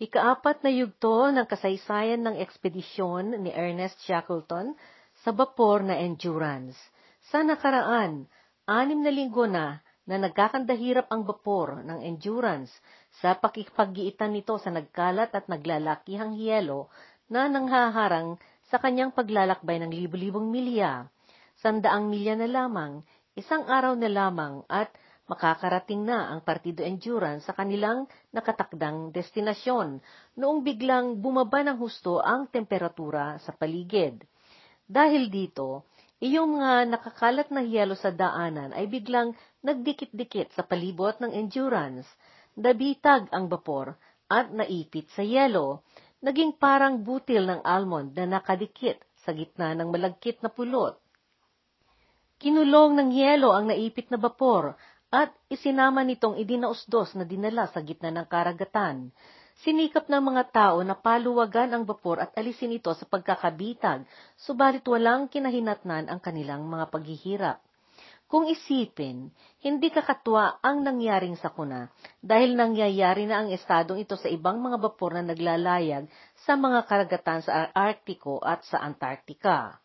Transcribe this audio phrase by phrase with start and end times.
[0.00, 4.72] Ikaapat na yugto ng kasaysayan ng ekspedisyon ni Ernest Shackleton
[5.20, 6.80] sa bapor na Endurance.
[7.28, 8.24] Sa nakaraan,
[8.64, 12.72] anim na linggo na na nagkakandahirap ang bapor ng Endurance
[13.20, 16.88] sa pakikipaggiitan nito sa nagkalat at naglalakihang hiyelo
[17.28, 18.40] na nanghaharang
[18.72, 21.12] sa kanyang paglalakbay ng libu-libong milya.
[21.60, 23.04] Sandaang milya na lamang,
[23.36, 24.88] isang araw na lamang at
[25.30, 30.02] makakarating na ang Partido Endurance sa kanilang nakatakdang destinasyon
[30.34, 34.26] noong biglang bumaba ng husto ang temperatura sa paligid.
[34.90, 35.86] Dahil dito,
[36.18, 39.30] iyong mga nakakalat na hiyelo sa daanan ay biglang
[39.62, 42.10] nagdikit-dikit sa palibot ng Endurance,
[42.58, 43.94] nabitag ang bapor
[44.26, 45.86] at naipit sa yelo,
[46.26, 50.98] naging parang butil ng almond na nakadikit sa gitna ng malagkit na pulot.
[52.40, 54.74] Kinulong ng yelo ang naipit na bapor
[55.10, 59.10] at isinama nitong idinausdos na dinala sa gitna ng karagatan.
[59.60, 64.06] Sinikap ng mga tao na paluwagan ang bapor at alisin ito sa pagkakabitag,
[64.38, 67.58] subalit walang kinahinatnan ang kanilang mga paghihirap.
[68.30, 71.90] Kung isipin, hindi kakatwa ang nangyaring sakuna
[72.22, 76.06] dahil nangyayari na ang estadong ito sa ibang mga bapor na naglalayag
[76.46, 79.82] sa mga karagatan sa Arktiko at sa Antarctica.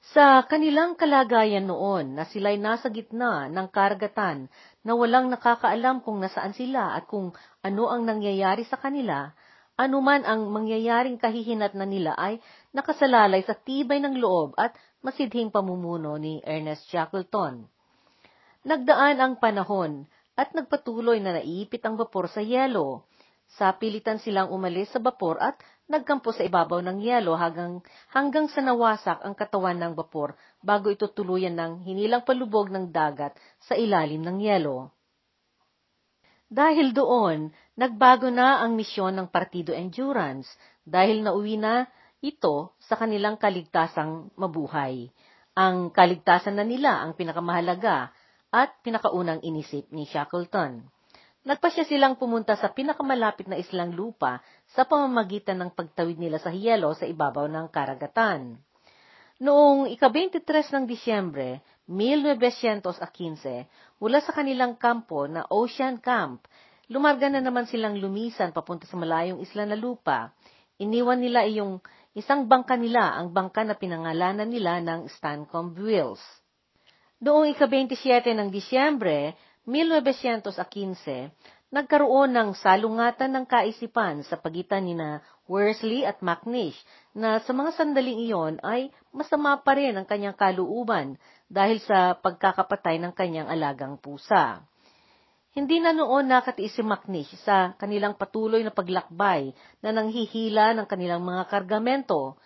[0.00, 4.48] Sa kanilang kalagayan noon na sila'y nasa gitna ng karagatan
[4.80, 9.28] na walang nakakaalam kung nasaan sila at kung ano ang nangyayari sa kanila,
[9.76, 12.40] anuman ang mangyayaring kahihinat na nila ay
[12.72, 14.72] nakasalalay sa tibay ng loob at
[15.04, 17.68] masidhing pamumuno ni Ernest Shackleton.
[18.64, 23.04] Nagdaan ang panahon at nagpatuloy na naipit ang vapor sa yelo.
[23.58, 25.58] Sa pilitan silang umalis sa bapor at
[25.90, 27.82] nagkampo sa ibabaw ng yelo hanggang,
[28.14, 33.34] hanggang sa nawasak ang katawan ng bapor bago ito tuluyan ng hinilang palubog ng dagat
[33.66, 34.94] sa ilalim ng yelo.
[36.50, 40.50] Dahil doon, nagbago na ang misyon ng Partido Endurance
[40.82, 41.86] dahil nauwi na
[42.18, 45.10] ito sa kanilang kaligtasang mabuhay.
[45.54, 48.10] Ang kaligtasan na nila ang pinakamahalaga
[48.50, 50.86] at pinakaunang inisip ni Shackleton.
[51.40, 54.44] Nagpasya silang pumunta sa pinakamalapit na islang lupa
[54.76, 58.60] sa pamamagitan ng pagtawid nila sa hiyelo sa ibabaw ng karagatan.
[59.40, 62.84] Noong ika-23 ng Disyembre, 1915,
[63.96, 66.44] mula sa kanilang kampo na Ocean Camp,
[66.92, 70.36] lumarga na naman silang lumisan papunta sa malayong isla na lupa.
[70.76, 71.80] Iniwan nila iyong
[72.12, 76.20] isang bangka nila, ang bangka na pinangalanan nila ng Stancomb Wills.
[77.24, 81.28] Noong ika-27 ng Disyembre, 1915,
[81.68, 86.74] nagkaroon ng salungatan ng kaisipan sa pagitan ni na Worsley at Macnish
[87.12, 92.98] na sa mga sandaling iyon ay masama pa rin ang kanyang kaluuban dahil sa pagkakapatay
[93.04, 94.64] ng kanyang alagang pusa.
[95.50, 99.50] Hindi na noon nakatiis si Macnish sa kanilang patuloy na paglakbay
[99.82, 102.38] na nanghihila ng kanilang mga kargamento.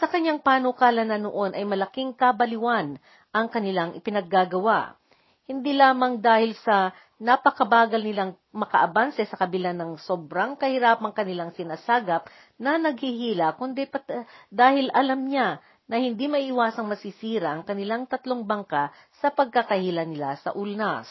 [0.00, 2.98] Sa kanyang panukala na noon ay malaking kabaliwan
[3.30, 4.98] ang kanilang ipinaggagawa
[5.46, 12.28] hindi lamang dahil sa napakabagal nilang makaabanse sa kabila ng sobrang kahirapang kanilang sinasagap
[12.60, 18.90] na naghihila, kundi pat, dahil alam niya na hindi maiwasang masisira ang kanilang tatlong bangka
[19.22, 21.06] sa pagkakahila nila sa ulnas.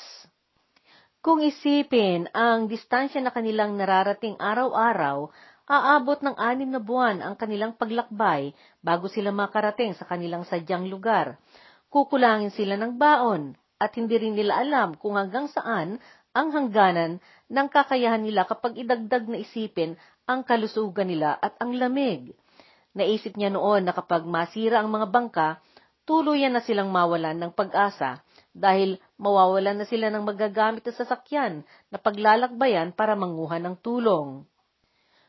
[1.26, 5.32] Kung isipin ang distansya na kanilang nararating araw-araw,
[5.66, 8.54] aabot ng anim na buwan ang kanilang paglakbay
[8.86, 11.42] bago sila makarating sa kanilang sadyang lugar.
[11.90, 16.00] Kukulangin sila ng baon, at hindi rin nila alam kung hanggang saan
[16.36, 19.96] ang hangganan ng kakayahan nila kapag idagdag na isipin
[20.28, 22.36] ang kalusugan nila at ang lamig.
[22.96, 25.48] Naisip niya noon na kapag masira ang mga bangka,
[26.08, 28.24] tuluyan na silang mawalan ng pag-asa
[28.56, 34.48] dahil mawawalan na sila ng magagamit na sasakyan na paglalakbayan para manguha ng tulong.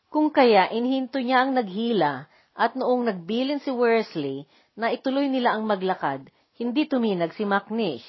[0.06, 4.46] Kung kaya inhinto niya ang naghila at noong nagbilin si Worsley
[4.78, 8.06] na ituloy nila ang maglakad, hindi tuminag si Macnish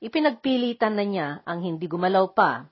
[0.00, 2.68] ipinagpilitan na niya ang hindi gumalaw pa.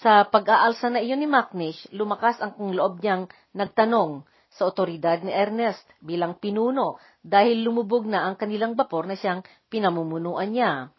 [0.00, 5.32] Sa pag-aalsa na iyon ni Macnish, lumakas ang kung loob niyang nagtanong sa otoridad ni
[5.32, 10.92] Ernest bilang pinuno dahil lumubog na ang kanilang bapor na siyang pinamumunuan niya.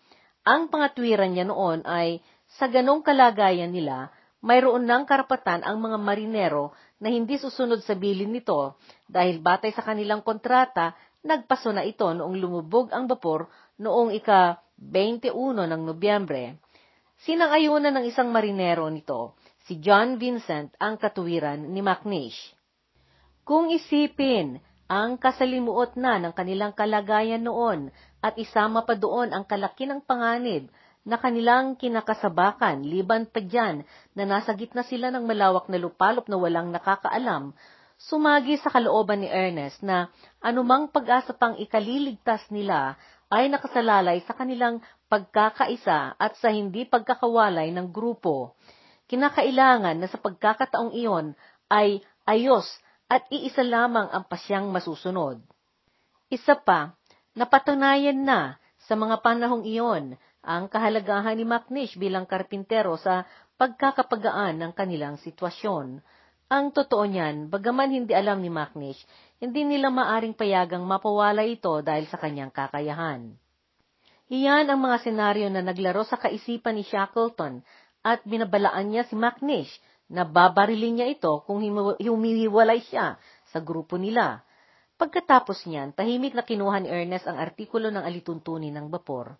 [0.45, 2.21] Ang pangatwiran niya noon ay
[2.57, 4.13] sa ganong kalagayan nila,
[4.45, 8.77] mayroon ng karapatan ang mga marinero na hindi susunod sa bilin nito
[9.09, 10.93] dahil batay sa kanilang kontrata,
[11.25, 13.49] nagpaso na ito noong lumubog ang bapor
[13.81, 15.33] noong ika 21
[15.67, 16.61] ng Nobyembre.
[17.25, 19.33] Sinang-ayunan ng isang marinero nito,
[19.65, 22.53] si John Vincent, ang katuwiran ni Macnish.
[23.41, 27.89] Kung isipin ang kasalimuot na ng kanilang kalagayan noon
[28.21, 30.69] at isama pa doon ang kalaki ng panganib
[31.07, 36.35] na kanilang kinakasabakan, liban pa dyan na nasa gitna sila ng malawak na lupalop na
[36.35, 37.55] walang nakakaalam,
[37.97, 44.79] sumagi sa kalooban ni Ernest na anumang pag-asa pang ikaliligtas nila ay nakasalalay sa kanilang
[45.11, 48.55] pagkakaisa at sa hindi pagkakawalay ng grupo.
[49.07, 51.35] Kinakailangan na sa pagkakataong iyon
[51.71, 52.67] ay ayos
[53.07, 55.39] at iisa lamang ang pasyang masusunod.
[56.27, 56.95] Isa pa,
[57.35, 63.27] napatunayan na sa mga panahong iyon ang kahalagahan ni Macnish bilang karpintero sa
[63.59, 65.99] pagkakapagaan ng kanilang sitwasyon.
[66.47, 69.03] Ang totoo niyan, bagaman hindi alam ni Macnish,
[69.37, 73.37] hindi nila maaring payagang mapawala ito dahil sa kanyang kakayahan.
[74.27, 77.63] Iyan ang mga senaryo na naglaro sa kaisipan ni Shackleton
[78.01, 79.71] at binabalaan niya si Macnish
[80.11, 81.63] na babarilin niya ito kung
[81.99, 83.15] humihiwalay siya
[83.53, 84.43] sa grupo nila.
[84.97, 89.37] Pagkatapos niyan, tahimik na kinuha ni Ernest ang artikulo ng alituntunin ng bapor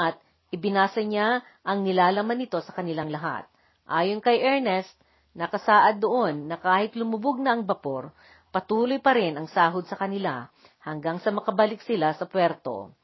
[0.00, 0.16] at
[0.50, 3.44] ibinasa niya ang nilalaman nito sa kanilang lahat.
[3.84, 4.90] Ayon kay Ernest,
[5.36, 8.16] nakasaad doon na kahit lumubog na ang bapor,
[8.54, 10.46] patuloy pa rin ang sahod sa kanila
[10.86, 12.94] hanggang sa makabalik sila sa puerto.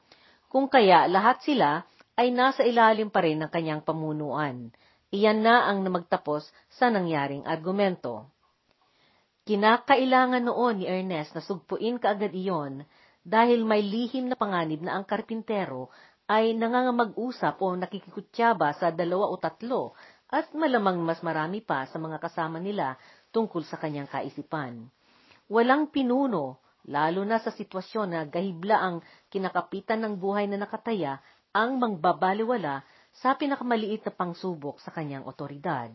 [0.47, 1.83] Kung kaya lahat sila
[2.15, 4.71] ay nasa ilalim pa rin ng kanyang pamunuan.
[5.11, 8.31] Iyan na ang namagtapos sa nangyaring argumento.
[9.43, 12.87] Kinakailangan noon ni Ernest na sugpuin kaagad iyon
[13.19, 15.91] dahil may lihim na panganib na ang karpintero
[16.31, 19.91] ay nangangamag-usap o nakikikutyaba sa dalawa o tatlo
[20.31, 22.95] at malamang mas marami pa sa mga kasama nila
[23.35, 24.87] tungkol sa kanyang kaisipan.
[25.51, 31.19] Walang pinuno, lalo na sa sitwasyon na gahibla ang kinakapitan ng buhay na nakataya,
[31.51, 35.91] ang mangbabaliwala sa pinakamaliit na pangsubok sa kanyang otoridad.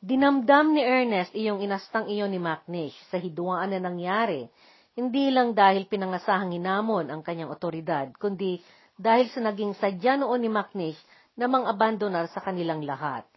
[0.00, 4.48] Dinamdam ni Ernest iyong inastang iyon ni Macnish sa hidwaan na nangyari,
[4.96, 8.64] hindi lang dahil pinangasahang inamon ang kanyang otoridad, kundi
[8.96, 10.96] dahil sa naging sadya noon ni Macnish
[11.36, 13.28] na mang-abandonar sa kanilang lahat.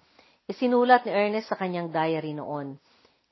[0.48, 2.80] Isinulat ni Ernest sa kanyang diary noon,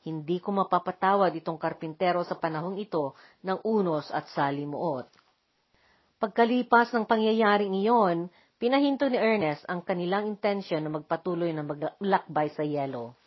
[0.01, 3.13] Hindi ko mapapatawad itong karpintero sa panahong ito
[3.45, 5.06] ng unos at salimuot.
[6.18, 8.30] Pagkalipas ng pangyayaring iyon,
[8.62, 13.18] Pinahinto ni Ernest ang kanilang intensyon na magpatuloy na maglakbay sa yelo.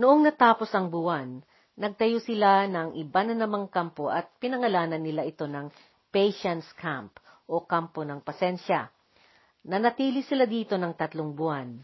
[0.00, 1.44] Noong natapos ang buwan,
[1.76, 5.68] nagtayo sila ng iba na namang kampo at pinangalanan nila ito ng
[6.08, 8.88] Patience Camp o Kampo ng Pasensya.
[9.68, 11.76] Nanatili sila dito ng tatlong buwan.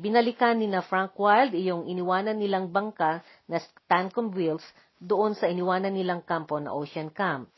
[0.00, 4.64] Binalikan ni na Frank Wild iyong iniwanan nilang bangka na Stancomb Wills
[4.96, 7.52] doon sa iniwanan nilang kampo na Ocean Camp.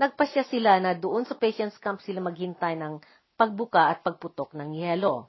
[0.00, 2.96] Nagpasya sila na doon sa Patience Camp sila maghintay ng
[3.36, 5.28] pagbuka at pagputok ng yelo.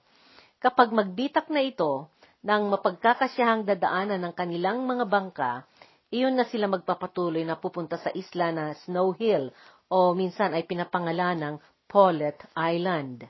[0.64, 2.08] Kapag magbitak na ito,
[2.48, 5.68] nang mapagkakasyahang dadaanan ng kanilang mga bangka,
[6.16, 9.52] iyon na sila magpapatuloy na pupunta sa isla na Snow Hill
[9.92, 11.56] o minsan ay pinapangalan ng
[11.92, 13.28] Paulet Island.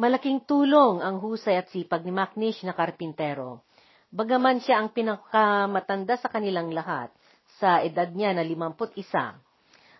[0.00, 3.60] Malaking tulong ang husay at sipag ni Macnish na karpintero.
[4.08, 7.12] Bagaman siya ang pinakamatanda sa kanilang lahat,
[7.60, 8.96] sa edad niya na 51.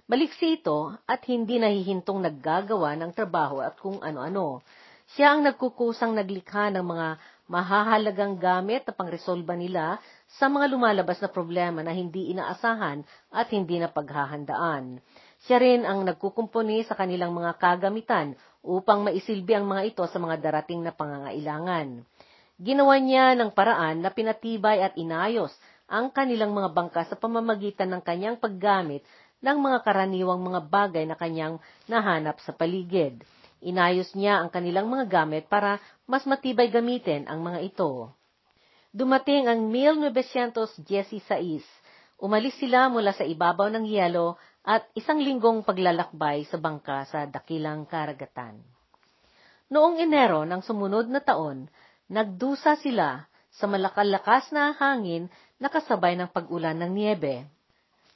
[0.08, 4.64] Maliksi ito at hindi nahihintong naggagawa ng trabaho at kung ano-ano.
[5.12, 7.08] Siya ang nagkukusang naglikha ng mga
[7.52, 10.00] mahahalagang gamit na pangresolba nila
[10.32, 13.04] sa mga lumalabas na problema na hindi inaasahan
[13.36, 15.04] at hindi na paghahandaan.
[15.44, 20.36] Siya rin ang nagkukumpuni sa kanilang mga kagamitan upang maisilbi ang mga ito sa mga
[20.40, 22.04] darating na pangangailangan.
[22.60, 25.52] Ginawa niya ng paraan na pinatibay at inayos
[25.88, 29.00] ang kanilang mga bangka sa pamamagitan ng kanyang paggamit
[29.40, 31.56] ng mga karaniwang mga bagay na kanyang
[31.88, 33.24] nahanap sa paligid.
[33.64, 38.12] Inayos niya ang kanilang mga gamit para mas matibay gamitin ang mga ito.
[38.92, 40.84] Dumating ang 1916.
[42.20, 44.36] Umalis sila mula sa ibabaw ng yelo
[44.70, 48.62] at isang linggong paglalakbay sa bangka sa dakilang karagatan.
[49.74, 51.66] Noong Enero ng sumunod na taon,
[52.06, 55.26] nagdusa sila sa malakalakas na hangin
[55.58, 57.50] na kasabay ng pag-ulan ng niebe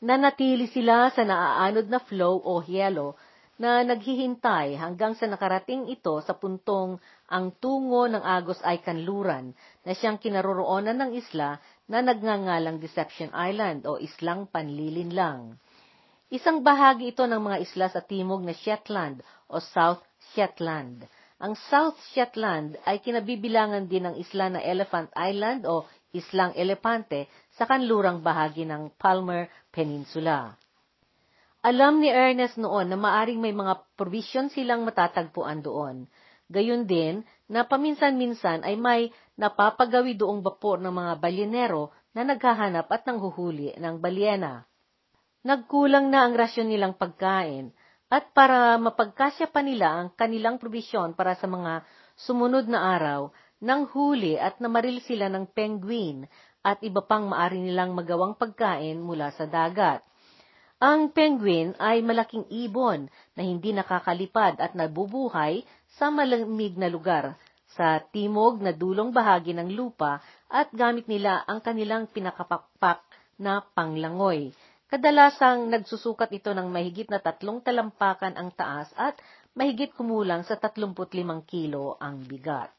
[0.04, 3.16] nanatili sila sa naaanod na flow o hielo
[3.56, 7.00] na naghihintay hanggang sa nakarating ito sa puntong
[7.32, 11.56] ang tungo ng Agos ay kanluran na siyang kinaroroonan ng isla
[11.88, 15.56] na nagngangalang Deception Island o Islang Panlilinlang.
[16.32, 20.00] Isang bahagi ito ng mga isla sa timog na Shetland o South
[20.32, 21.04] Shetland.
[21.36, 25.84] Ang South Shetland ay kinabibilangan din ng isla na Elephant Island o
[26.16, 30.56] Islang Elepante sa kanlurang bahagi ng Palmer Peninsula.
[31.60, 36.08] Alam ni Ernest noon na maaring may mga provision silang matatagpuan doon.
[36.48, 37.20] Gayun din
[37.52, 44.00] na paminsan-minsan ay may napapagawi doong bapor ng mga balyenero na naghahanap at nanghuhuli ng
[44.00, 44.64] balyena.
[45.44, 47.70] Nagkulang na ang rasyon nilang pagkain
[48.08, 51.84] at para mapagkasya pa nila ang kanilang probisyon para sa mga
[52.14, 56.30] Sumunod na araw, nang huli at namaril sila ng penguin
[56.62, 59.98] at iba pang maari nilang magawang pagkain mula sa dagat.
[60.78, 65.66] Ang penguin ay malaking ibon na hindi nakakalipad at nabubuhay
[65.98, 67.34] sa malamig na lugar
[67.74, 73.02] sa timog na dulong bahagi ng lupa at gamit nila ang kanilang pinakapakpak
[73.42, 74.54] na panglangoy.
[74.94, 79.18] Kadalasang nagsusukat ito ng mahigit na tatlong talampakan ang taas at
[79.58, 80.94] mahigit kumulang sa 35
[81.50, 82.70] kilo ang bigat.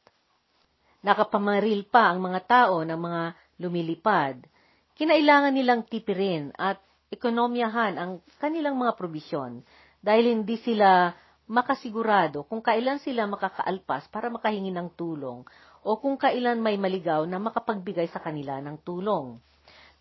[1.03, 3.23] Nakapamaril pa ang mga tao ng mga
[3.59, 4.39] lumilipad.
[4.95, 6.79] Kinailangan nilang tipirin at
[7.11, 9.59] ekonomyahan ang kanilang mga probisyon
[9.99, 11.11] dahil hindi sila
[11.51, 15.43] makasigurado kung kailan sila makakaalpas para makahingi ng tulong
[15.83, 19.35] o kung kailan may maligaw na makapagbigay sa kanila ng tulong.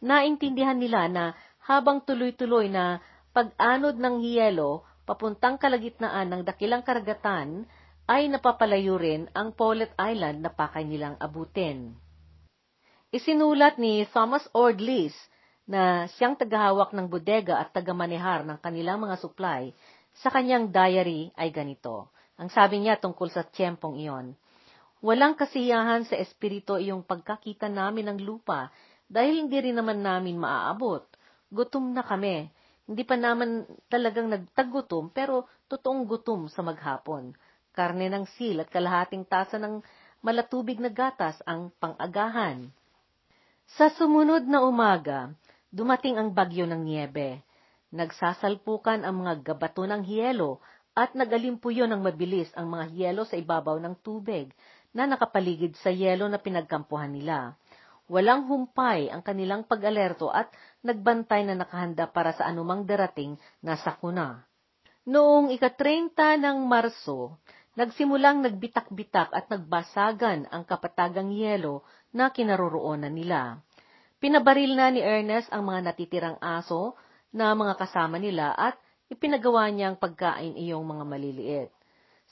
[0.04, 3.00] Naintindihan nila na habang tuloy-tuloy na
[3.32, 7.68] pag-anod ng hiyelo papuntang kalagitnaan ng dakilang karagatan,
[8.04, 11.96] ay napapalayo rin ang Paulet Island na pakay nilang abutin.
[13.08, 15.16] Isinulat ni Thomas Ordlis
[15.64, 19.72] na siyang tagahawak ng bodega at tagamanehar ng kanilang mga supply
[20.20, 22.12] sa kanyang diary ay ganito.
[22.36, 24.36] Ang sabi niya tungkol sa tiyempong iyon,
[25.04, 28.72] Walang kasiyahan sa espiritu iyong pagkakita namin ng lupa
[29.04, 31.04] dahil hindi rin naman namin maaabot.
[31.54, 32.50] Gutom na kami.
[32.84, 37.30] Hindi pa naman talagang nagtagutom pero totoong gutom sa maghapon.
[37.70, 39.78] Karne ng sil at kalahating tasa ng
[40.18, 42.74] malatubig na gatas ang pangagahan.
[43.78, 45.30] Sa sumunod na umaga,
[45.70, 47.40] dumating ang bagyo ng niebe.
[47.94, 50.58] Nagsasalpukan ang mga gabato ng hiyelo
[50.94, 54.50] at nagalimpuyo ng mabilis ang mga hiyelo sa ibabaw ng tubig
[54.94, 57.58] na nakapaligid sa yelo na pinagkampuhan nila.
[58.04, 60.52] Walang humpay ang kanilang pag-alerto at
[60.84, 64.44] nagbantay na nakahanda para sa anumang darating na sakuna.
[65.08, 67.40] Noong ika-30 ng Marso,
[67.80, 73.64] nagsimulang nagbitak-bitak at nagbasagan ang kapatagang yelo na kinaroroonan nila.
[74.20, 76.96] Pinabaril na ni Ernest ang mga natitirang aso
[77.32, 78.76] na mga kasama nila at
[79.08, 81.70] ipinagawa niyang pagkain iyong mga maliliit.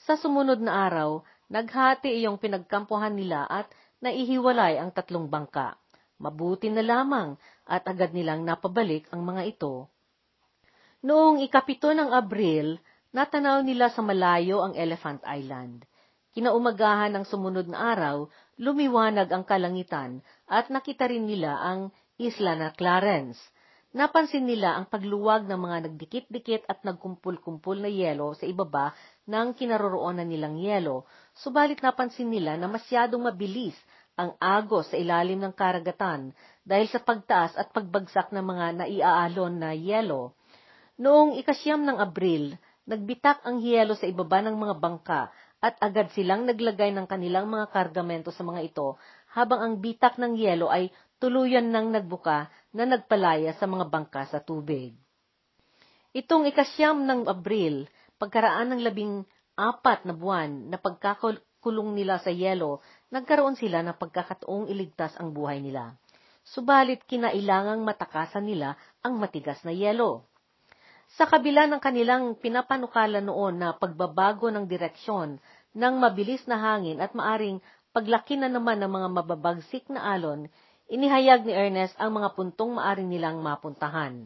[0.05, 1.21] Sa sumunod na araw,
[1.53, 3.69] Naghati iyong pinagkampuhan nila at
[4.03, 5.79] naihiwalay ang tatlong bangka.
[6.19, 9.87] Mabuti na lamang at agad nilang napabalik ang mga ito.
[11.03, 12.79] Noong ikapito ng Abril,
[13.15, 15.87] natanaw nila sa malayo ang Elephant Island.
[16.35, 18.27] Kinaumagahan ng sumunod na araw,
[18.59, 23.39] lumiwanag ang kalangitan at nakita rin nila ang isla na Clarence.
[23.93, 30.27] Napansin nila ang pagluwag ng mga nagdikit-dikit at nagkumpul-kumpul na yelo sa ibaba ng kinaroroonan
[30.27, 33.75] nilang yelo, subalit napansin nila na masyadong mabilis
[34.13, 39.71] ang agos sa ilalim ng karagatan dahil sa pagtaas at pagbagsak ng mga naiaalon na
[39.73, 40.37] yelo.
[41.01, 42.53] Noong ikasyam ng Abril,
[42.85, 45.21] nagbitak ang yelo sa ibaba ng mga bangka
[45.63, 48.99] at agad silang naglagay ng kanilang mga kargamento sa mga ito
[49.31, 54.43] habang ang bitak ng yelo ay tuluyan nang nagbuka na nagpalaya sa mga bangka sa
[54.43, 54.93] tubig.
[56.13, 57.89] Itong ikasyam ng Abril,
[58.21, 59.25] Pagkaraan ng labing
[59.57, 62.81] apat na buwan na pagkakulong nila sa yelo,
[63.13, 65.97] nagkaroon sila ng pagkakataong iligtas ang buhay nila.
[66.43, 70.27] Subalit kinailangang matakasan nila ang matigas na yelo.
[71.13, 75.37] Sa kabila ng kanilang pinapanukala noon na pagbabago ng direksyon
[75.77, 77.61] ng mabilis na hangin at maaring
[77.93, 80.49] paglaki na naman ng mga mababagsik na alon,
[80.89, 84.25] inihayag ni Ernest ang mga puntong maaring nilang mapuntahan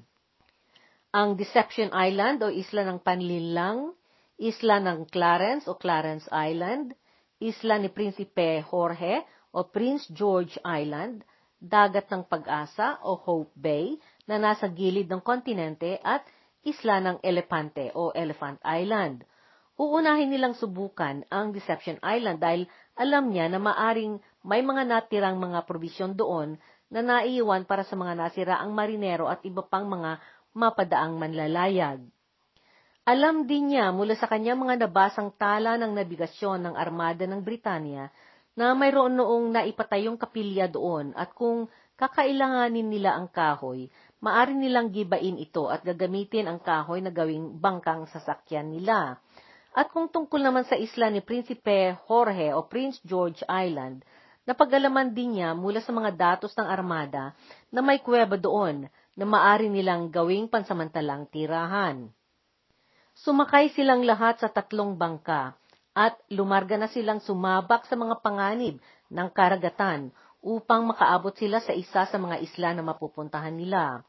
[1.17, 3.89] ang Deception Island o Isla ng Panlinlang,
[4.37, 6.93] Isla ng Clarence o Clarence Island,
[7.41, 11.25] Isla ni Prinsipe Jorge o Prince George Island,
[11.57, 13.97] Dagat ng Pag-asa o Hope Bay
[14.29, 16.21] na nasa gilid ng kontinente at
[16.61, 19.25] Isla ng Elepante o Elephant Island.
[19.73, 25.65] Uunahin nilang subukan ang Deception Island dahil alam niya na maaring may mga natirang mga
[25.65, 26.61] probisyon doon
[26.93, 30.21] na naiiwan para sa mga nasiraang marinero at iba pang mga
[30.57, 32.01] mapadaang manlalayag.
[33.05, 38.09] Alam din niya mula sa kanyang mga nabasang tala ng nabigasyon ng armada ng Britanya
[38.57, 43.87] na mayroon noong naipatayong kapilya doon at kung kakailanganin nila ang kahoy,
[44.17, 49.21] maari nilang gibain ito at gagamitin ang kahoy na gawing bangkang sasakyan nila.
[49.77, 54.01] At kung tungkol naman sa isla ni Prinsipe Jorge o Prince George Island,
[54.49, 57.37] napagalaman din niya mula sa mga datos ng armada
[57.69, 62.13] na may kuweba doon na maari nilang gawing pansamantalang tirahan.
[63.17, 65.57] Sumakay silang lahat sa tatlong bangka
[65.97, 68.77] at lumarga na silang sumabak sa mga panganib
[69.09, 70.13] ng karagatan
[70.45, 74.05] upang makaabot sila sa isa sa mga isla na mapupuntahan nila.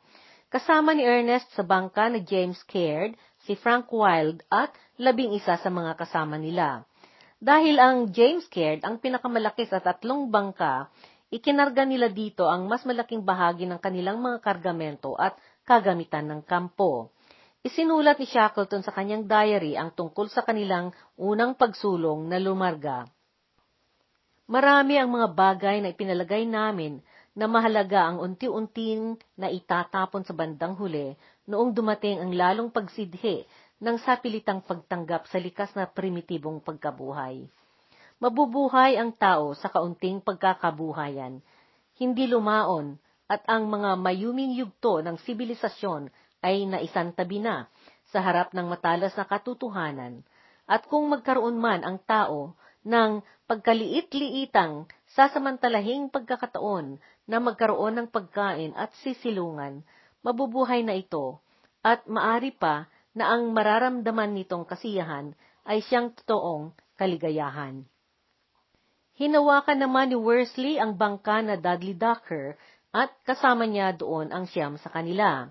[0.52, 3.16] Kasama ni Ernest sa bangka na James Caird,
[3.48, 6.84] si Frank Wild at labing isa sa mga kasama nila.
[7.40, 10.92] Dahil ang James Caird ang pinakamalaki sa tatlong bangka,
[11.28, 15.36] ikinarga nila dito ang mas malaking bahagi ng kanilang mga kargamento at
[15.68, 17.12] kagamitan ng kampo.
[17.60, 23.04] Isinulat ni Shackleton sa kanyang diary ang tungkol sa kanilang unang pagsulong na lumarga.
[24.48, 27.04] Marami ang mga bagay na ipinalagay namin
[27.36, 31.12] na mahalaga ang unti-unting na itatapon sa bandang huli
[31.44, 33.44] noong dumating ang lalong pagsidhi
[33.78, 37.46] ng sapilitang pagtanggap sa likas na primitibong pagkabuhay.
[38.18, 41.38] Mabubuhay ang tao sa kaunting pagkakabuhayan,
[42.02, 42.98] hindi lumaon,
[43.30, 46.10] at ang mga mayuming yugto ng sibilisasyon
[46.42, 47.70] ay naisantabi na
[48.10, 50.26] sa harap ng matalas na katotohanan,
[50.66, 56.98] at kung magkaroon man ang tao ng pagkaliit-liitang sasamantalahing pagkakataon
[57.30, 59.86] na magkaroon ng pagkain at sisilungan,
[60.26, 61.38] mabubuhay na ito,
[61.86, 67.86] at maari pa na ang mararamdaman nitong kasiyahan ay siyang totoong kaligayahan.
[69.18, 72.54] Hinawakan naman ni Worsley ang bangka na Dudley Docker
[72.94, 75.50] at kasama niya doon ang siyam sa kanila.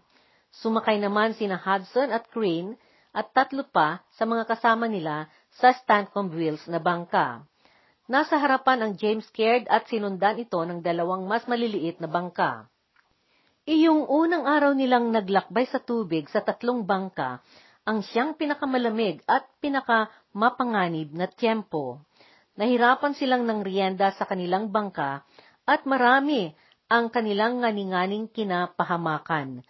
[0.64, 2.80] Sumakay naman sina Hudson at Crane
[3.12, 5.28] at tatlo pa sa mga kasama nila
[5.60, 7.44] sa Stancomb Wills na bangka.
[8.08, 12.72] Nasa harapan ang James Caird at sinundan ito ng dalawang mas maliliit na bangka.
[13.68, 17.44] Iyong unang araw nilang naglakbay sa tubig sa tatlong bangka
[17.84, 22.07] ang siyang pinakamalamig at pinakamapanganib na tiyempo.
[22.58, 25.22] Nahirapan silang ng rienda sa kanilang bangka
[25.70, 26.58] at marami
[26.90, 29.62] ang kanilang nganinganing kinapahamakan.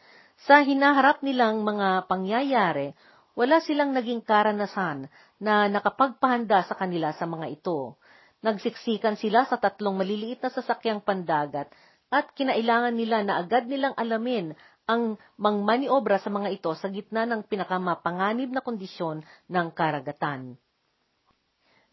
[0.48, 2.96] Sa hinaharap nilang mga pangyayari,
[3.36, 8.00] wala silang naging karanasan na nakapagpahanda sa kanila sa mga ito.
[8.40, 11.68] Nagsiksikan sila sa tatlong maliliit na sasakyang pandagat
[12.08, 14.56] at kinailangan nila na agad nilang alamin
[14.88, 20.56] ang mangmaniobra sa mga ito sa gitna ng pinakamapanganib na kondisyon ng karagatan.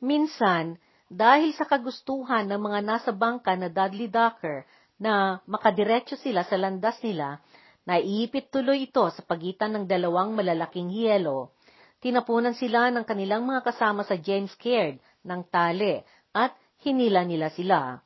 [0.02, 0.78] Minsan,
[1.12, 4.66] dahil sa kagustuhan ng mga nasa bangka na Dudley Docker
[4.98, 7.38] na makadiretso sila sa landas nila,
[7.84, 11.52] naiipit tuloy ito sa pagitan ng dalawang malalaking hiyelo.
[12.00, 16.00] Tinapunan sila ng kanilang mga kasama sa James Caird ng tali
[16.36, 16.52] at
[16.84, 18.00] hinila nila sila.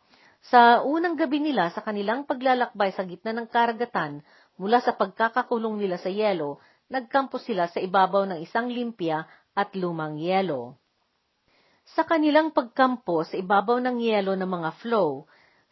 [0.48, 4.22] Sa unang gabi nila sa kanilang paglalakbay sa gitna ng karagatan
[4.54, 10.16] mula sa pagkakakulong nila sa yelo, nagkampo sila sa ibabaw ng isang limpya at lumang
[10.16, 10.78] yelo.
[11.96, 15.24] Sa kanilang pagkampo sa ibabaw ng yelo ng mga flow,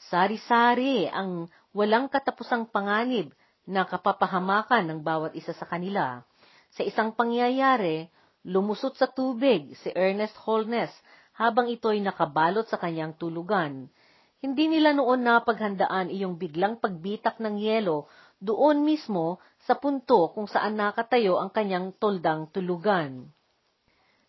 [0.09, 3.37] sari-sari ang walang katapusang panganib
[3.68, 6.24] na kapapahamakan ng bawat isa sa kanila.
[6.72, 8.09] Sa isang pangyayari,
[8.46, 10.88] lumusot sa tubig si Ernest Holness
[11.37, 13.92] habang ito'y nakabalot sa kanyang tulugan.
[14.40, 18.09] Hindi nila noon napaghandaan iyong biglang pagbitak ng yelo
[18.40, 23.33] doon mismo sa punto kung saan nakatayo ang kanyang toldang tulugan.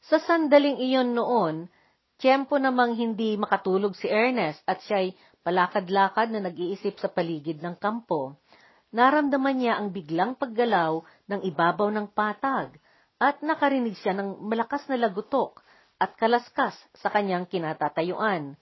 [0.07, 1.67] Sa sandaling iyon noon,
[2.17, 5.13] tiyempo namang hindi makatulog si Ernest at siya'y
[5.45, 8.35] palakad-lakad na nag-iisip sa paligid ng kampo.
[8.91, 12.75] Naramdaman niya ang biglang paggalaw ng ibabaw ng patag
[13.21, 15.61] at nakarinig siya ng malakas na lagutok
[15.97, 18.57] at kalaskas sa kanyang kinatatayuan.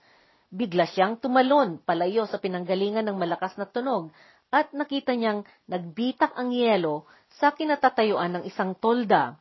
[0.48, 4.14] Bigla siyang tumalon palayo sa pinanggalingan ng malakas na tunog
[4.48, 9.36] at nakita niyang nagbitak ang yelo sa kinatatayuan ng isang tolda.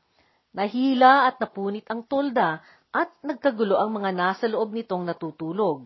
[0.56, 2.64] Nahila at napunit ang tolda
[2.96, 5.84] at nagkagulo ang mga nasa loob nitong natutulog.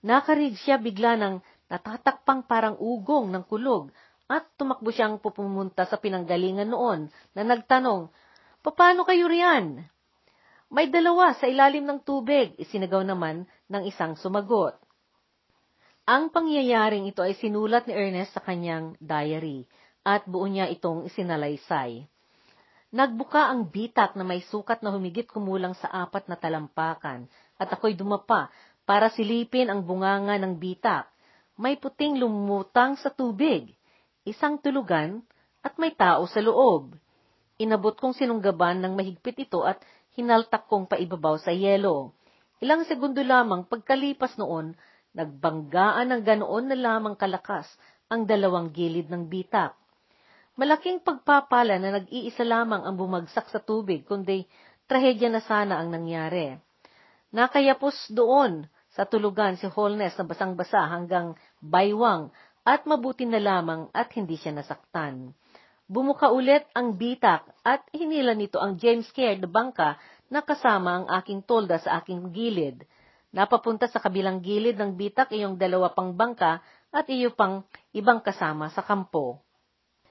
[0.00, 1.34] Nakarig siya bigla ng
[1.68, 3.92] natatakpang parang ugong ng kulog
[4.24, 8.08] at tumakbo siyang pupumunta sa pinanggalingan noon na nagtanong,
[8.60, 9.88] Paano kayo riyan?
[10.68, 14.76] May dalawa sa ilalim ng tubig, isinagaw naman ng isang sumagot.
[16.04, 19.64] Ang pangyayaring ito ay sinulat ni Ernest sa kanyang diary
[20.04, 22.04] at buo niya itong isinalaysay.
[22.90, 27.94] Nagbuka ang bitak na may sukat na humigit kumulang sa apat na talampakan at ako'y
[27.94, 28.50] dumapa
[28.82, 31.06] para silipin ang bunganga ng bitak.
[31.54, 33.78] May puting lumutang sa tubig,
[34.26, 35.22] isang tulugan
[35.62, 36.98] at may tao sa loob.
[37.62, 39.78] Inabot kong sinunggaban ng mahigpit ito at
[40.18, 42.10] hinaltak kong paibabaw sa yelo.
[42.58, 44.74] Ilang segundo lamang pagkalipas noon,
[45.14, 47.70] nagbanggaan ng ganoon na lamang kalakas
[48.10, 49.78] ang dalawang gilid ng bitak.
[50.58, 54.48] Malaking pagpapala na nag-iisa lamang ang bumagsak sa tubig, kundi
[54.90, 56.58] trahedya na sana ang nangyari.
[57.30, 62.34] Nakayapos doon sa tulugan si Holness na basang-basa hanggang baywang
[62.66, 65.30] at mabuti na lamang at hindi siya nasaktan.
[65.90, 69.98] Bumuka ulit ang bitak at hinila nito ang James Care na bangka
[70.30, 72.86] na kasama ang aking tolda sa aking gilid.
[73.30, 78.70] Napapunta sa kabilang gilid ng bitak iyong dalawa pang bangka at iyo pang ibang kasama
[78.70, 79.42] sa kampo.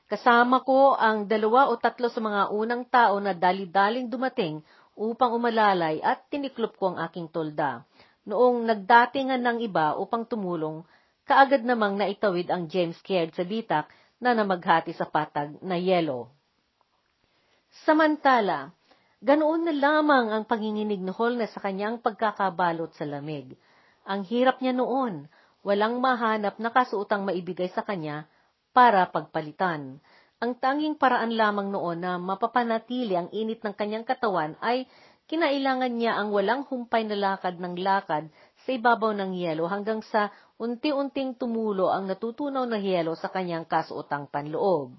[0.09, 4.57] Kasama ko ang dalawa o tatlo sa mga unang tao na dali-daling dumating
[4.97, 7.85] upang umalalay at tiniklop ko ang aking tolda.
[8.25, 10.81] Noong nagdatingan ng iba upang tumulong,
[11.29, 13.85] kaagad namang naitawid ang James Caird sa bitak
[14.17, 16.33] na namaghati sa patag na yelo.
[17.85, 18.73] Samantala,
[19.21, 23.53] ganoon na lamang ang panginginig ni Holness sa kanyang pagkakabalot sa lamig.
[24.09, 25.29] Ang hirap niya noon,
[25.61, 28.25] walang mahanap na kasuotang maibigay sa kanya
[28.71, 29.99] para pagpalitan.
[30.39, 34.87] Ang tanging paraan lamang noon na mapapanatili ang init ng kanyang katawan ay
[35.27, 38.31] kinailangan niya ang walang humpay na lakad ng lakad
[38.63, 44.31] sa ibabaw ng yelo hanggang sa unti-unting tumulo ang natutunaw na yelo sa kanyang kasuotang
[44.31, 44.95] panloob.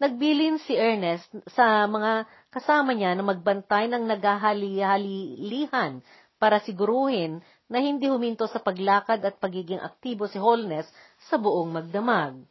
[0.00, 6.02] Nagbilin si Ernest sa mga kasama niya na magbantay ng naghahali-halilihan
[6.40, 7.38] para siguruhin
[7.70, 10.90] na hindi huminto sa paglakad at pagiging aktibo si Holness
[11.30, 12.42] sa buong magdamag.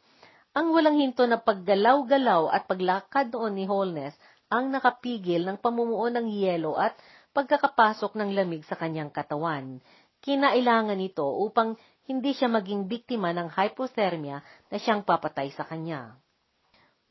[0.54, 4.14] Ang walang hinto na paggalaw-galaw at paglakad noon ni Holness
[4.46, 6.94] ang nakapigil ng pamumuo ng yelo at
[7.34, 9.82] pagkakapasok ng lamig sa kanyang katawan.
[10.22, 11.74] Kinailangan ito upang
[12.06, 16.14] hindi siya maging biktima ng hypothermia na siyang papatay sa kanya.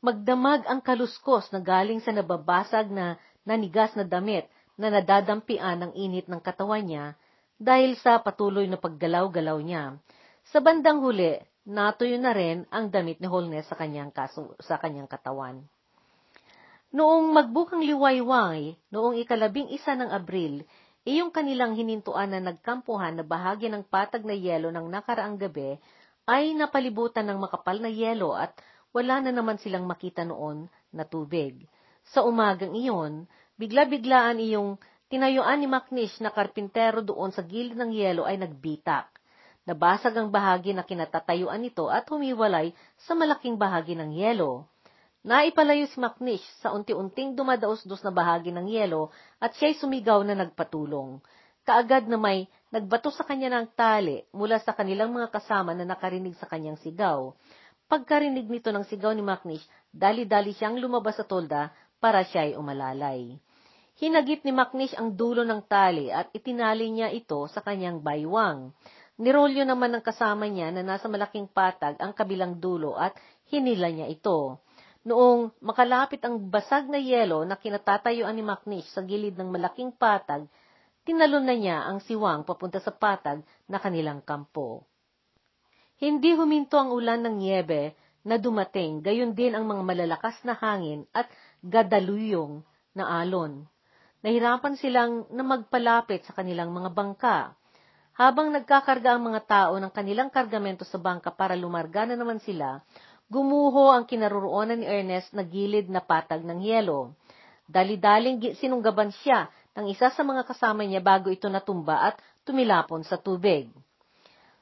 [0.00, 4.48] Magdamag ang kaluskos na galing sa nababasag na nanigas na damit
[4.80, 7.12] na nadadampian ng init ng katawan niya
[7.60, 10.00] dahil sa patuloy na paggalaw-galaw niya.
[10.48, 15.08] Sa bandang huli, natuyo na rin ang damit ni Holness sa kanyang, kaso, sa kanyang
[15.08, 15.64] katawan.
[16.94, 20.62] Noong magbukang liwayway, noong ikalabing isa ng Abril,
[21.02, 25.76] iyong kanilang hinintuan na nagkampuhan na bahagi ng patag na yelo ng nakaraang gabi
[26.24, 28.54] ay napalibutan ng makapal na yelo at
[28.94, 31.66] wala na naman silang makita noon na tubig.
[32.14, 33.26] Sa umagang iyon,
[33.58, 34.78] bigla-biglaan iyong
[35.10, 39.10] tinayuan ni Macnish na karpintero doon sa gilid ng yelo ay nagbitak.
[39.64, 44.68] Nabasag ang bahagi na kinatatayuan nito at humiwalay sa malaking bahagi ng yelo.
[45.24, 49.08] Naipalayo si Macnish sa unti-unting dumadaos-dos na bahagi ng yelo
[49.40, 51.16] at siya'y sumigaw na nagpatulong.
[51.64, 56.36] Kaagad na may nagbato sa kanya ng tali mula sa kanilang mga kasama na nakarinig
[56.36, 57.32] sa kanyang sigaw.
[57.88, 61.72] Pagkarinig nito ng sigaw ni Macnish, dali-dali siyang lumabas sa tolda
[62.04, 63.40] para siya'y umalalay.
[63.96, 68.76] Hinagip ni Macnish ang dulo ng tali at itinali niya ito sa kanyang baywang.
[69.14, 73.14] Nirolyo naman ng kasama niya na nasa malaking patag ang kabilang dulo at
[73.46, 74.58] hinila niya ito.
[75.06, 80.50] Noong makalapit ang basag na yelo na kinatatayuan ni Macnish sa gilid ng malaking patag,
[81.06, 84.88] tinalon na niya ang siwang papunta sa patag na kanilang kampo.
[86.00, 87.94] Hindi huminto ang ulan ng niebe
[88.26, 91.30] na dumating, gayon din ang mga malalakas na hangin at
[91.62, 92.66] gadaluyong
[92.98, 93.68] na alon.
[94.24, 97.52] Nahirapan silang na magpalapit sa kanilang mga bangka.
[98.14, 102.78] Habang nagkakarga ang mga tao ng kanilang kargamento sa bangka para lumarga na naman sila,
[103.26, 107.18] gumuho ang kinaroroonan ni Ernest na gilid na patag ng yelo.
[107.66, 113.18] Dali-daling sinunggaban siya ng isa sa mga kasama niya bago ito natumba at tumilapon sa
[113.18, 113.66] tubig.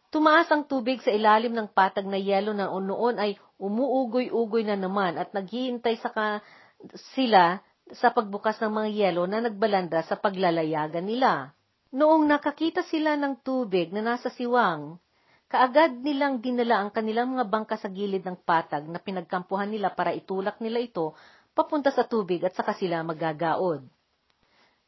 [0.08, 5.20] Tumaas ang tubig sa ilalim ng patag na yelo na noon ay umuugoy-ugoy na naman
[5.20, 6.40] at naghihintay sa ka
[7.12, 7.60] sila
[7.92, 11.52] sa pagbukas ng mga yelo na nagbalanda sa paglalayagan nila.
[11.92, 14.96] Noong nakakita sila ng tubig na nasa siwang,
[15.52, 20.16] kaagad nilang dinala ang kanilang mga bangka sa gilid ng patag na pinagkampuhan nila para
[20.16, 21.12] itulak nila ito
[21.52, 23.84] papunta sa tubig at saka sila magagaod.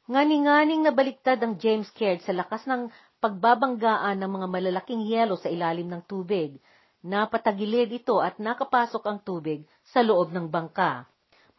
[0.08, 2.88] Ngani-nganing nabaliktad ang James Caird sa lakas ng
[3.20, 6.56] pagbabanggaan ng mga malalaking yelo sa ilalim ng tubig.
[7.04, 11.04] Napatagilid ito at nakapasok ang tubig sa loob ng bangka.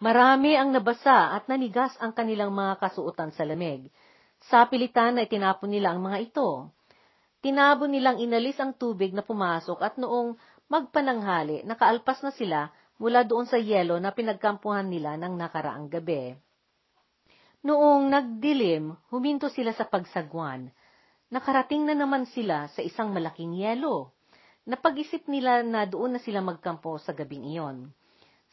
[0.01, 3.93] Marami ang nabasa at nanigas ang kanilang mga kasuotan sa lamig.
[4.49, 6.69] Sa pilitan na itinapon nila ang mga ito.
[7.41, 10.37] Tinabon nilang inalis ang tubig na pumasok at noong
[10.69, 12.59] magpananghali, nakaalpas na sila
[12.97, 16.33] mula doon sa yelo na pinagkampuhan nila ng nakaraang gabi.
[17.65, 20.69] Noong nagdilim, huminto sila sa pagsagwan.
[21.33, 24.13] Nakarating na naman sila sa isang malaking yelo.
[24.69, 27.89] Napag-isip nila na doon na sila magkampo sa gabing iyon.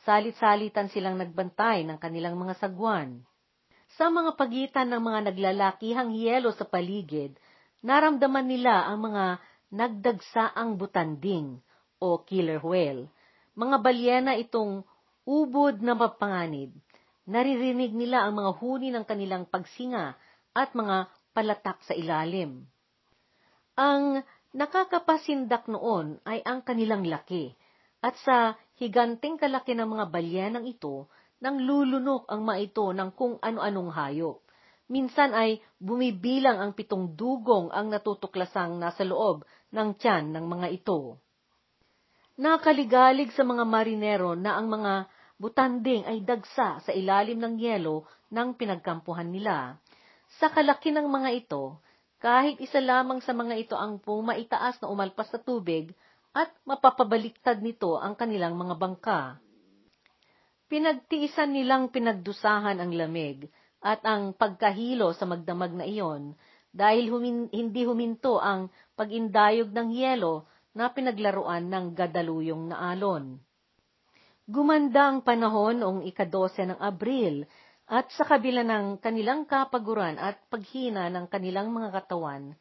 [0.09, 3.21] Salit-salitan silang nagbantay ng kanilang mga sagwan.
[4.01, 7.37] Sa mga pagitan ng mga naglalakihang yelo sa paligid,
[7.85, 9.25] naramdaman nila ang mga
[9.73, 11.61] nagdagsaang butanding
[12.01, 13.13] o killer whale.
[13.53, 14.85] Mga balyena itong
[15.29, 16.73] ubod na mapanganib.
[17.29, 20.17] Naririnig nila ang mga huni ng kanilang pagsinga
[20.57, 22.65] at mga palatak sa ilalim.
[23.77, 27.57] Ang nakakapasindak noon ay ang kanilang laki,
[28.03, 31.09] at sa higanting kalaki ng mga balyenang ito,
[31.43, 34.39] nang lulunok ang maito ng kung ano-anong hayop.
[34.87, 39.43] Minsan ay bumibilang ang pitong dugong ang natutuklasang nasa loob
[39.75, 41.19] ng tiyan ng mga ito.
[42.39, 48.55] Nakaligalig sa mga marinero na ang mga butanding ay dagsa sa ilalim ng yelo ng
[48.55, 49.83] pinagkampuhan nila.
[50.39, 51.83] Sa kalaki ng mga ito,
[52.23, 55.91] kahit isa lamang sa mga ito ang pumaitaas na umalpas sa tubig
[56.33, 59.43] at mapapabaliktad nito ang kanilang mga bangka.
[60.73, 63.45] Pinagtiisan nilang pinagdusahan ang lamig
[63.85, 66.33] at ang pagkahilo sa magdamag na iyon
[66.73, 73.37] dahil humin, hindi huminto ang pagindayog ng yelo na pinaglaruan ng gadaluyong na alon.
[74.49, 77.45] Gumanda ang panahon noong ikadose ng Abril
[77.93, 82.57] at sa kabila ng kanilang kapaguran at paghina ng kanilang mga katawan,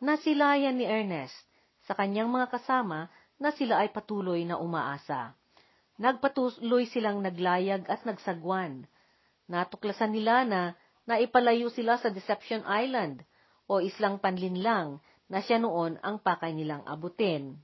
[0.00, 1.36] nasilayan ni Ernest
[1.84, 5.36] sa kanyang mga kasama na sila ay patuloy na umaasa.
[6.00, 8.88] Nagpatuloy silang naglayag at nagsagwan.
[9.52, 10.72] Natuklasan nila na
[11.04, 13.20] naipalayo sila sa Deception Island
[13.68, 17.60] o islang panlinlang na siya noon ang pakay nilang abutin.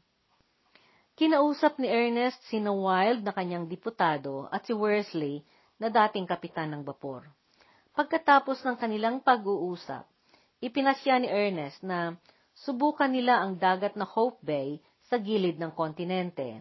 [1.16, 5.40] Kinausap ni Ernest si na Wild na kanyang diputado at si Worsley
[5.80, 7.24] na dating kapitan ng bapor.
[7.96, 10.04] Pagkatapos ng kanilang pag-uusap,
[10.60, 12.20] ipinasya ni Ernest na
[12.52, 14.76] subukan nila ang dagat na Hope Bay
[15.08, 16.60] sa gilid ng kontinente.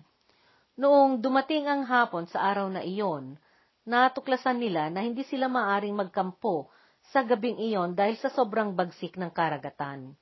[0.75, 3.39] Noong dumating ang hapon sa araw na iyon,
[3.87, 6.67] natuklasan nila na hindi sila maaring magkampo
[7.15, 10.19] sa gabing iyon dahil sa sobrang bagsik ng karagatan.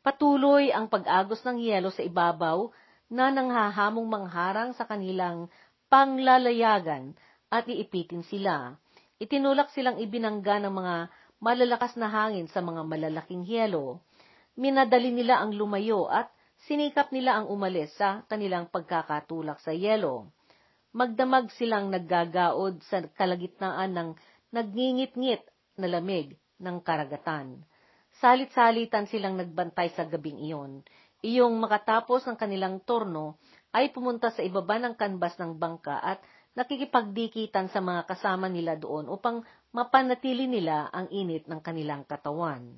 [0.00, 2.72] Patuloy ang pag-agos ng yelo sa ibabaw
[3.12, 5.52] na nanghahamong mangharang sa kanilang
[5.92, 7.12] panglalayagan
[7.52, 8.72] at iipitin sila.
[9.20, 10.94] Itinulak silang ibinangga ng mga
[11.36, 14.00] malalakas na hangin sa mga malalaking yelo.
[14.56, 16.32] Minadali nila ang lumayo at
[16.66, 20.30] sinikap nila ang umalis sa kanilang pagkakatulak sa yelo.
[20.92, 24.08] Magdamag silang naggagaod sa kalagitnaan ng
[24.52, 25.42] nagngingit-ngit
[25.80, 27.64] na lamig ng karagatan.
[28.20, 30.84] Salit-salitan silang nagbantay sa gabing iyon.
[31.24, 33.40] Iyong makatapos ng kanilang torno
[33.72, 36.20] ay pumunta sa ibaba ng kanbas ng bangka at
[36.52, 39.40] nakikipagdikitan sa mga kasama nila doon upang
[39.72, 42.76] mapanatili nila ang init ng kanilang katawan.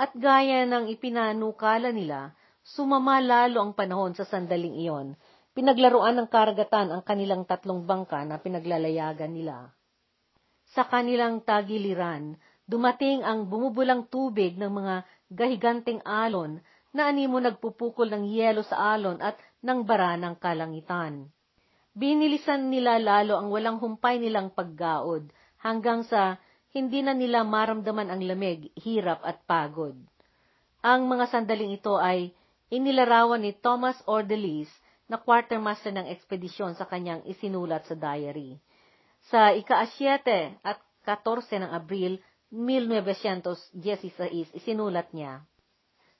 [0.00, 2.32] At gaya ng ipinanukala nila,
[2.62, 5.18] Sumama lalo ang panahon sa sandaling iyon.
[5.52, 9.74] Pinaglaruan ng karagatan ang kanilang tatlong bangka na pinaglalayagan nila.
[10.72, 14.94] Sa kanilang tagiliran, dumating ang bumubulang tubig ng mga
[15.28, 16.62] gahiganteng alon
[16.96, 21.28] na animo nagpupukol ng yelo sa alon at ng bara ng kalangitan.
[21.92, 25.28] Binilisan nila lalo ang walang humpay nilang paggaod
[25.60, 26.40] hanggang sa
[26.72, 29.92] hindi na nila maramdaman ang lamig, hirap at pagod.
[30.80, 32.32] Ang mga sandaling ito ay
[32.72, 34.72] inilarawan ni Thomas Ordelis
[35.04, 38.56] na quartermaster ng ekspedisyon sa kanyang isinulat sa diary.
[39.28, 40.24] Sa ika-7
[40.64, 42.16] at 14 ng Abril
[42.48, 43.76] 1916,
[44.56, 45.44] isinulat niya,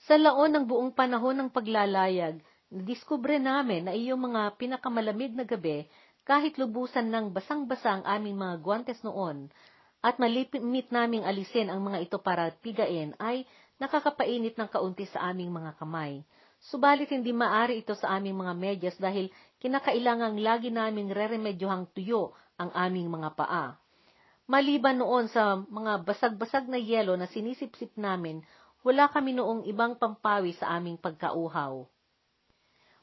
[0.04, 2.36] Sa laon ng buong panahon ng paglalayag,
[2.68, 5.88] nadiskubre namin na iyong mga pinakamalamig na gabi
[6.28, 9.48] kahit lubusan ng basang-basa ang aming mga guantes noon
[10.02, 10.60] at malipit
[10.90, 13.46] naming alisin ang mga ito para pigain ay
[13.78, 16.26] nakakapainit ng kaunti sa aming mga kamay.
[16.62, 19.26] Subalit hindi maari ito sa aming mga medyas dahil
[19.58, 23.74] kinakailangang lagi naming reremedyohang tuyo ang aming mga paa.
[24.46, 28.46] Maliban noon sa mga basag-basag na yelo na sinisipsip namin,
[28.86, 31.82] wala kami noong ibang pampawi sa aming pagkauhaw.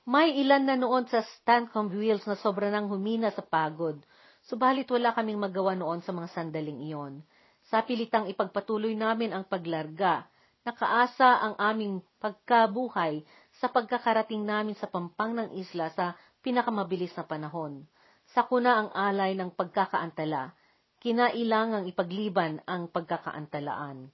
[0.07, 3.99] May ilan na noon sa Stancomb Wheels na sobra nang humina sa pagod,
[4.47, 7.23] subalit wala kaming magawa noon sa mga sandaling iyon.
[7.67, 10.25] Sa pilitang ipagpatuloy namin ang paglarga,
[10.67, 13.23] nakaasa ang aming pagkabuhay
[13.59, 17.83] sa pagkakarating namin sa pampang ng isla sa pinakamabilis na panahon.
[18.31, 20.53] Sa kuna ang alay ng pagkakaantala,
[21.01, 24.11] kinailangang ipagliban ang pagkakaantalaan.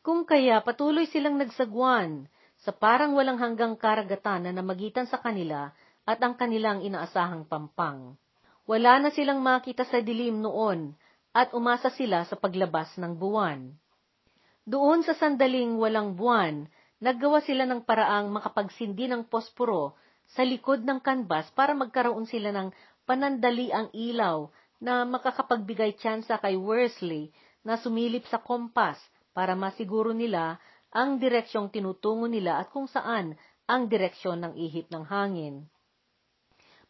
[0.00, 2.24] Kung kaya patuloy silang nagsagwan
[2.64, 5.72] sa parang walang hanggang karagatan na namagitan sa kanila
[6.08, 8.16] at ang kanilang inaasahang pampang.
[8.64, 10.96] Wala na silang makita sa dilim noon
[11.36, 13.76] at umasa sila sa paglabas ng buwan.
[14.68, 16.68] Doon sa sandaling walang buwan,
[17.00, 19.96] naggawa sila ng paraang makapagsindi ng posporo
[20.30, 22.68] sa likod ng kanbas para magkaroon sila ng
[23.08, 27.32] panandaliang ilaw na makakapagbigay tsansa kay Worsley
[27.64, 29.00] na sumilip sa kompas
[29.32, 33.38] para masiguro nila ang direksyong tinutungo nila at kung saan
[33.70, 35.64] ang direksyon ng ihip ng hangin.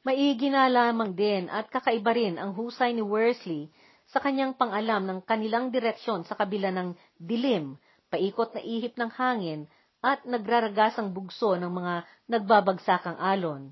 [0.00, 3.68] Maigi na lamang din at kakaiba rin ang husay ni Worsley
[4.10, 7.78] sa kanyang pangalam ng kanilang direksyon sa kabila ng dilim,
[8.10, 9.70] paikot na ihip ng hangin
[10.02, 11.94] at nagraragasang bugso ng mga
[12.26, 13.70] nagbabagsakang alon.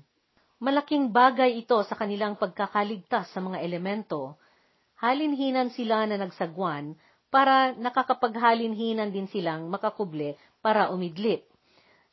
[0.59, 4.39] Malaking bagay ito sa kanilang pagkakaligtas sa mga elemento.
[4.99, 6.95] Halinhinan sila na nagsagwan
[7.31, 11.47] para nakakapaghalinhinan din silang makakuble para umidlip.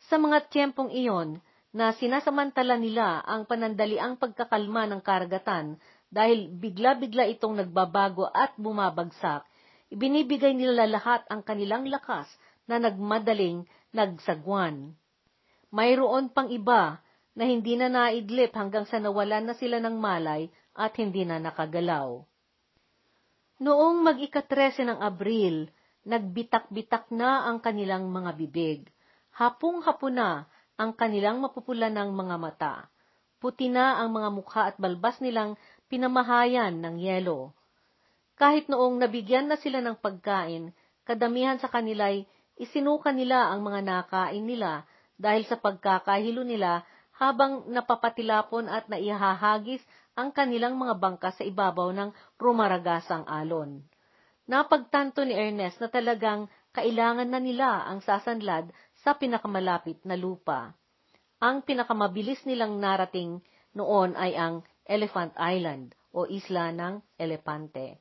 [0.07, 1.43] Sa mga tiyempong iyon,
[1.77, 5.77] na sinasamantala nila ang panandaliang pagkakalma ng karagatan
[6.11, 9.43] dahil bigla-bigla itong nagbabago at bumabagsak,
[9.91, 12.27] ibinibigay nila lahat ang kanilang lakas
[12.67, 14.95] na nagmadaling nagsagwan.
[15.71, 17.03] Mayroon pang iba
[17.37, 22.25] na hindi na naidlip hanggang sa nawalan na sila ng malay at hindi na nakagalaw.
[23.57, 25.69] Noong mag-ikatrese ng Abril,
[26.05, 28.87] nagbitak-bitak na ang kanilang mga bibig.
[29.37, 30.45] Hapong-hapo na
[30.77, 32.75] ang kanilang mapupula ng mga mata.
[33.37, 35.57] Puti na ang mga mukha at balbas nilang
[35.87, 37.55] pinamahayan ng yelo.
[38.37, 40.75] Kahit noong nabigyan na sila ng pagkain,
[41.09, 42.29] kadamihan sa kanila'y
[42.61, 44.85] isinuka nila ang mga nakain nila
[45.17, 46.85] dahil sa pagkakahilo nila
[47.17, 49.81] habang napapatilapon at naihahagis
[50.17, 53.85] ang kanilang mga bangka sa ibabaw ng rumaragasang alon.
[54.47, 58.69] Napagtanto ni Ernest na talagang kailangan na nila ang sasanlad
[59.01, 60.77] sa pinakamalapit na lupa.
[61.41, 63.41] Ang pinakamabilis nilang narating
[63.77, 67.99] noon ay ang Elephant Island o isla ng elepante.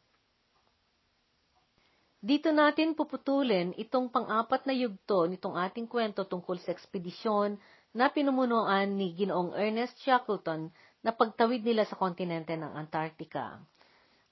[2.26, 7.58] Dito natin puputulin itong pang-apat na yugto nitong ating kwento tungkol sa ekspedisyon
[7.94, 10.74] na pinumunuan ni Ginoong Ernest Shackleton
[11.06, 13.62] na pagtawid nila sa kontinente ng Antarctica.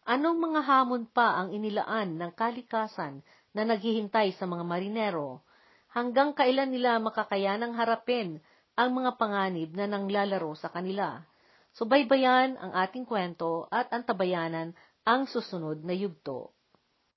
[0.10, 3.22] Anong mga hamon pa ang inilaan ng kalikasan
[3.54, 5.46] na naghihintay sa mga marinero?
[5.94, 8.42] Hanggang kailan nila makakayanang harapin
[8.74, 11.22] ang mga panganib na nanglalaro sa kanila?
[11.74, 16.53] Subaybayan ang ating kwento at antabayanan ang susunod na yugto.